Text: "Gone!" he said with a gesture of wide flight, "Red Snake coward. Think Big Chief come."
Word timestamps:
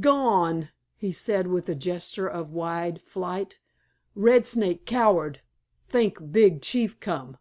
"Gone!" 0.00 0.70
he 0.96 1.12
said 1.12 1.46
with 1.46 1.68
a 1.68 1.74
gesture 1.74 2.26
of 2.26 2.50
wide 2.54 3.02
flight, 3.02 3.58
"Red 4.14 4.46
Snake 4.46 4.86
coward. 4.86 5.42
Think 5.82 6.32
Big 6.32 6.62
Chief 6.62 6.98
come." 7.00 7.36